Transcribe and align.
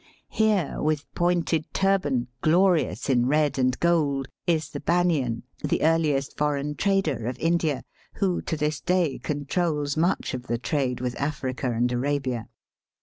Here, 0.31 0.81
with 0.81 1.05
pointed 1.13 1.71
turban, 1.75 2.25
glorious 2.41 3.07
in 3.07 3.27
red 3.27 3.59
and 3.59 3.79
gold, 3.79 4.29
is 4.47 4.69
the 4.69 4.79
Banian, 4.79 5.43
the 5.63 5.83
earliest 5.83 6.35
foreign 6.39 6.73
trader 6.73 7.27
of 7.27 7.37
India, 7.37 7.83
who 8.15 8.41
to 8.41 8.57
this 8.57 8.81
day 8.81 9.19
€ontrols 9.19 9.95
much 9.97 10.33
of 10.33 10.47
the 10.47 10.57
trade 10.57 11.01
with 11.01 11.13
Africa 11.21 11.71
and 11.71 11.91
Arabia. 11.91 12.47